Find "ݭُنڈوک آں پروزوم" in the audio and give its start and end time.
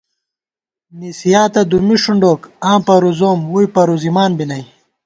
2.03-3.39